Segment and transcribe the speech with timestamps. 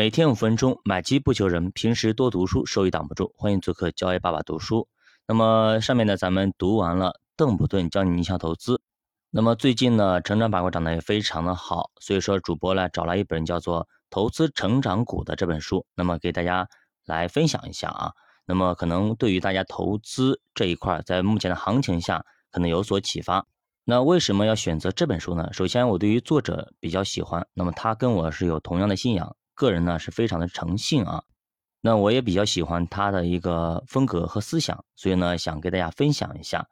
[0.00, 3.34] 每天五分钟，买基不求人，平时多读书，收益挡不住。
[3.36, 4.88] 欢迎做客教 A 爸爸读书。
[5.28, 8.80] 那么上面呢，咱们读完了邓普顿教你逆向投资。
[9.28, 16.66] 那么最近呢，成长板块涨得也非常的好，所以说主播呢找了一本叫做《投资成长股》的这本书，那么给大家
[17.04, 18.12] 来分享一下啊。
[18.46, 23.44] 那么可能对于大家投资这一块，在目前的行情下，可能有所启发。
[23.84, 25.52] 那为什么要选择这本书呢？
[25.52, 31.22] 首先，我对于作者比较喜欢，那么他跟我是有同样的信仰，个人呢是非常的诚信啊。
[31.82, 36.66] 那我也比较喜欢他的一个风格和思想，所以呢想给大家分享一下。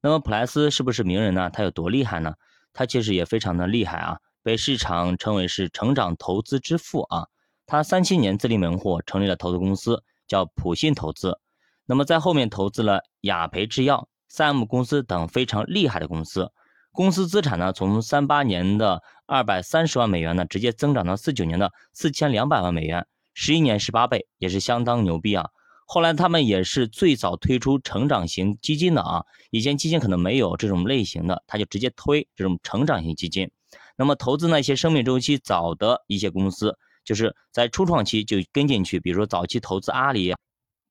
[0.00, 1.48] 那么普莱斯是不是名人呢？
[1.50, 2.34] 他有多厉害呢？
[2.72, 7.28] 他其实也非常的厉害啊，被市场称为是成长投资之父啊。
[7.66, 10.02] 他三七年自立门户，成立了投资公司。
[10.28, 11.38] 叫普信投资，
[11.84, 16.50] 那么在后面投资了雅培制药、三 M 公司等非常厉害的公司，
[16.92, 25.48] 公司资产呢从三八年的二百三十万美元呢直接增长到四九年的四千两百万美元，十一年十八倍，也是相当牛逼啊。
[25.86, 33.50] 后来他们也是最早推出成长型基金的啊，以前基金可能没有这种类型的，他就直接推这种成长型基金，
[33.96, 36.78] 那么投资那些生命周期早的一些公司。
[37.04, 40.32] 就是在初创期就跟进去，比如说早期投资阿里、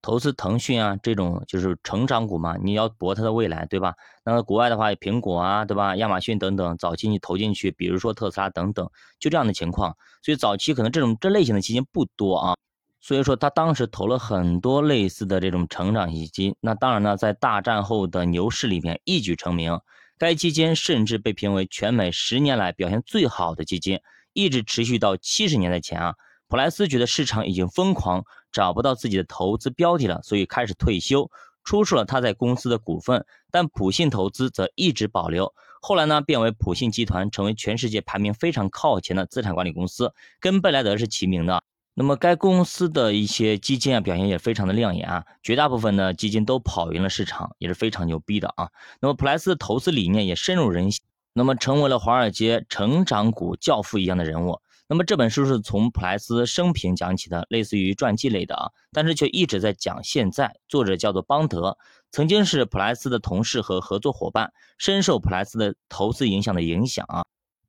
[0.02, 3.94] 投资腾讯啊这种就是成长股嘛，你要博它的未来，对吧？
[4.24, 5.96] 那国外的话，苹果啊，对吧？
[5.96, 9.96] 亚马逊等等，早期你投进去，比如说特斯拉等等，就这样的情况。
[10.24, 12.56] 所以早期可能这种这类型的基金不多啊，
[13.00, 16.56] 所以说他当时投了很多类似的这种成长基金。
[16.60, 19.80] 那当然呢，在大战后的牛市里面一举成名，
[20.18, 24.00] 该基金甚至被评为全美十年来表现最好的基金。
[24.34, 26.16] 一直持续到七十年代前啊，
[26.52, 31.32] 普莱斯觉得市场已经疯狂，找不到自己的投资标的了，所以开始退休，
[31.64, 33.26] 出售了他在公司的股份。
[33.50, 35.54] 但普信投资则一直保留。
[35.82, 41.64] 后来呢，变为普信集团，成为全世界排名非常靠前的资产管理公司，跟贝莱德是齐名的。
[41.94, 48.68] 那么该公司的一些基金啊，表现也非常的亮眼啊，绝大部分的基金都跑赢了市场，也是非常牛逼的啊。
[49.00, 51.02] 那么普莱斯的投资理念也深入人心。
[51.32, 54.60] 那么成为了华尔街成长股教父一样的人物。
[54.92, 60.54] 那么这本书是从普莱斯生平讲起的，类似于传记类的啊，但是却一直在讲现在。
[60.68, 61.78] 作者叫做邦德，
[62.12, 67.24] 曾经是普莱斯的同事和合作伙伴，深受普莱斯的投资影响的影响啊。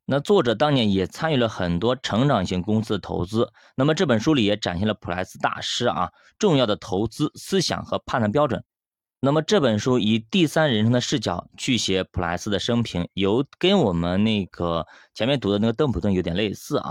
[0.05, 3.53] 那作者当年也参与了很多成长型公司的投资。
[3.77, 6.10] 那么这本书里也展现了普莱斯大师啊
[6.41, 8.65] 重要的投资思想和判断标准。
[9.21, 14.84] 那么这本书以第三人称的视角去写普莱斯的生平，有跟我们那个
[15.15, 16.91] 前面读的那个邓普顿有点类似啊。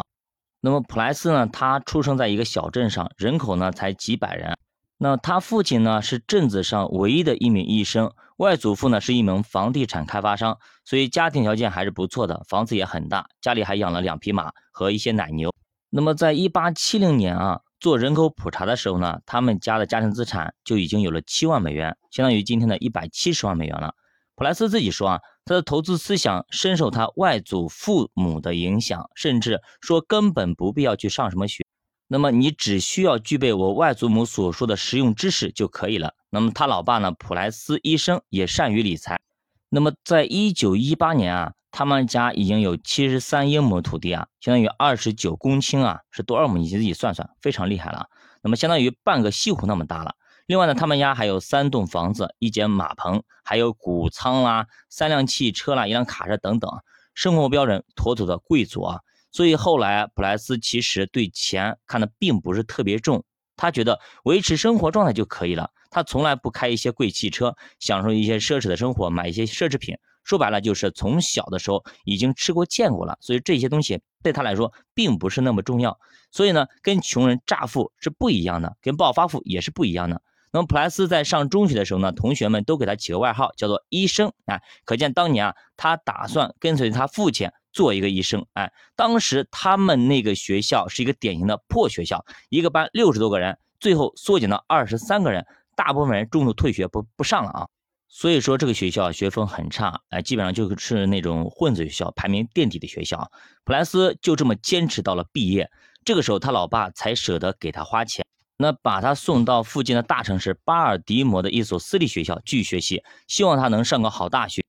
[0.62, 4.58] 那么普莱斯呢，他出生在一个小镇上，人口呢才几百人。
[4.98, 15.54] 那他父亲呢是镇子上唯一的一名医生，外祖父呢是一名房地产开发商，所以家庭条件还是不错的，房子也很大，家里还养了两匹马和一些奶牛。
[15.90, 17.62] 那么在一八七零年啊。
[17.82, 23.96] 做人口普查的时候呢，他们家的家庭资产就已经有了七万美元，相当于今天的一百七十万美元了。
[24.42, 31.64] 普莱斯自己说啊，他的投资思想深受他外祖父母的影响，甚至说根本不必要去上什么学，
[32.08, 36.16] 那么你只需要具备我外祖母所说的实用知识就可以了。
[36.32, 39.22] 那么他老爸呢，普莱斯医生也善于理财。
[39.70, 41.54] 那么在一九一八年啊。
[41.74, 46.58] 他们家已经有七十三英亩土地啊，相当于二十九公顷啊，是多少亩？
[46.58, 48.08] 你自己算算，非常厉害了。
[48.44, 50.16] 那么相当于半个西湖那么大了。
[50.52, 56.70] 另外呢，他们家还有三栋房子、一间马棚，还有谷仓啦、三辆汽车啦、一辆卡车等等，
[57.14, 59.00] 生活标准妥妥的贵族啊。
[59.32, 63.24] 所以后来普莱斯其实对钱看的并不是特别重，
[63.56, 65.72] 他觉得维持生活状态就可以了。
[65.90, 69.96] 他从来不开一些贵汽车，享受一些奢侈的生活，买一些奢侈品。
[70.26, 75.98] 说白了就是从小的时候已经吃过见过了，所以这些东西对他来说并不是那么重要。
[76.30, 80.22] 所以呢，跟穷人乍富是不一样的，跟暴发户也是不一样的。
[80.52, 84.32] 那么普莱斯在上中学的时候呢，同学们都给他起个外号，叫做医生。
[84.46, 88.46] 啊，可见当年啊，他打算跟随他父亲做一个医生。
[88.54, 95.46] 哎，当时他们那个学校是一个典型的破学校，一个班六十多个人，最后缩减到二十三个人，
[95.76, 97.68] 大部分人中途退学不不上了啊。
[98.14, 103.32] 所以说这个学校学风很差，哎，基本上就是那种混子学校，排名垫底的学校。
[103.64, 105.72] 普莱斯就这么坚持到了毕业，
[106.04, 108.26] 这个时候他老爸才舍得给他花钱，
[108.62, 114.64] 那把他送到附近的大城市巴尔的摩的一所私立学校继续学习，希望他能上个好大学。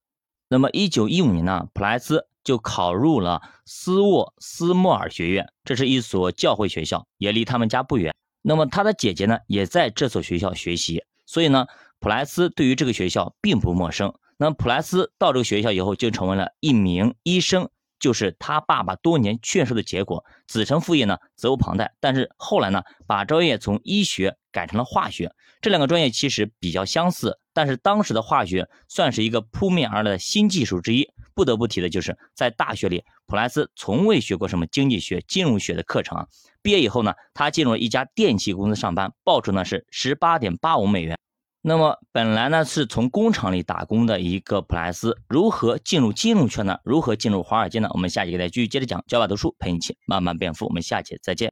[0.49, 8.15] 那么一九一五年呢，普莱斯就考入了斯沃斯莫尔学院，这是一所教会学校，也离他们家不远。
[8.41, 11.67] 那么他的姐姐呢，也在这所学校学习，所以呢。
[12.03, 14.13] 普莱斯对于这个学校并不陌生。
[14.37, 17.69] 那普莱斯到这个学校以后，就成为了一名医生，
[18.03, 20.25] 就是他爸爸多年劝说的结果。
[20.49, 21.95] 子承父业呢，责无旁贷。
[22.01, 25.33] 但是后来呢，把专业从医学改成了化学。
[25.61, 31.09] 这两个专业其实比较相似，但是当时的化学算是一个扑面而来的新技术之一。
[31.33, 36.27] 不得不提的就是在大学里，普莱斯从未学过什么经济学、金融学的课程啊。
[36.61, 41.17] 毕业以后呢，他进入了一家电器公司上班，报酬呢是十八点八五美元。
[41.65, 46.77] 那么本来呢是从工厂里打工的一个普莱斯，如何进入金融圈呢？
[46.83, 47.89] 如何进入华尔街呢？
[47.95, 50.67] 我们下节给大家继续接着讲，教法读书陪你一起慢慢变富。
[50.67, 51.41] 我们下期再见。